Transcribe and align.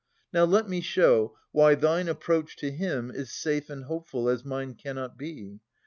Now 0.33 0.45
let 0.45 0.67
me 0.67 0.81
show, 0.81 1.37
why 1.51 1.75
thine 1.75 2.07
approach 2.07 2.55
to 2.57 2.71
him 2.71 3.11
Is 3.11 3.31
safe 3.31 3.69
and 3.69 3.83
hopeful 3.83 4.29
as 4.29 4.43
mine 4.43 4.73
cannot 4.73 5.15
be. 5.15 5.59